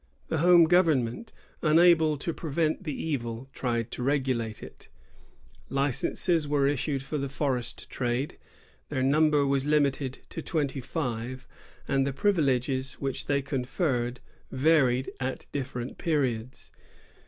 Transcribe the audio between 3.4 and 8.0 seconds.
tried to regulate it. Licenses were issued for the forest